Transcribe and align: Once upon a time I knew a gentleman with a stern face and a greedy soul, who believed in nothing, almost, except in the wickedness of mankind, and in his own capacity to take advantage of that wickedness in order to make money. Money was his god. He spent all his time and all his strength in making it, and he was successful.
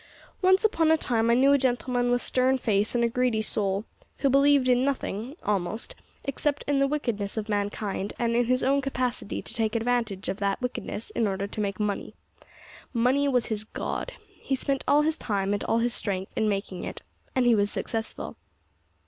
Once 0.41 0.65
upon 0.65 0.89
a 0.89 0.97
time 0.97 1.29
I 1.29 1.35
knew 1.35 1.53
a 1.53 1.59
gentleman 1.59 2.09
with 2.09 2.21
a 2.23 2.25
stern 2.25 2.57
face 2.57 2.95
and 2.95 3.03
a 3.03 3.07
greedy 3.07 3.43
soul, 3.43 3.85
who 4.17 4.31
believed 4.31 4.67
in 4.67 4.83
nothing, 4.83 5.35
almost, 5.43 5.93
except 6.23 6.63
in 6.65 6.79
the 6.79 6.87
wickedness 6.87 7.37
of 7.37 7.47
mankind, 7.47 8.11
and 8.17 8.35
in 8.35 8.45
his 8.45 8.63
own 8.63 8.81
capacity 8.81 9.43
to 9.43 9.53
take 9.53 9.75
advantage 9.75 10.27
of 10.27 10.37
that 10.37 10.59
wickedness 10.59 11.11
in 11.11 11.27
order 11.27 11.45
to 11.45 11.61
make 11.61 11.79
money. 11.79 12.15
Money 12.95 13.27
was 13.27 13.45
his 13.45 13.63
god. 13.63 14.13
He 14.41 14.55
spent 14.55 14.83
all 14.87 15.03
his 15.03 15.19
time 15.19 15.53
and 15.53 15.63
all 15.65 15.77
his 15.77 15.93
strength 15.93 16.31
in 16.35 16.49
making 16.49 16.83
it, 16.83 17.03
and 17.35 17.45
he 17.45 17.53
was 17.53 17.69
successful. 17.69 18.37